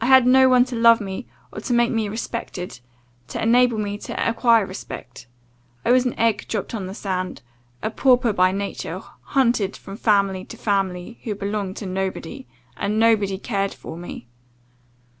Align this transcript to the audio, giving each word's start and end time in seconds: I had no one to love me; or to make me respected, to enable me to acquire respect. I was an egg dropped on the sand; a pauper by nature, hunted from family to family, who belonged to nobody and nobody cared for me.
I 0.00 0.06
had 0.06 0.26
no 0.26 0.48
one 0.48 0.64
to 0.64 0.74
love 0.74 1.00
me; 1.00 1.28
or 1.52 1.60
to 1.60 1.72
make 1.72 1.92
me 1.92 2.08
respected, 2.08 2.80
to 3.28 3.40
enable 3.40 3.78
me 3.78 3.96
to 3.98 4.28
acquire 4.28 4.66
respect. 4.66 5.28
I 5.84 5.92
was 5.92 6.04
an 6.04 6.18
egg 6.18 6.46
dropped 6.48 6.74
on 6.74 6.88
the 6.88 6.92
sand; 6.94 7.42
a 7.80 7.88
pauper 7.88 8.32
by 8.32 8.50
nature, 8.50 9.00
hunted 9.38 9.76
from 9.76 9.96
family 9.96 10.44
to 10.46 10.56
family, 10.56 11.20
who 11.22 11.36
belonged 11.36 11.76
to 11.76 11.86
nobody 11.86 12.48
and 12.76 12.98
nobody 12.98 13.38
cared 13.38 13.74
for 13.74 13.96
me. 13.96 14.26